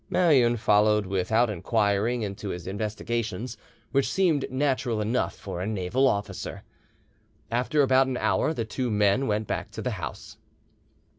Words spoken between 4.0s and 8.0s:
seemed natural enough for a naval officer. After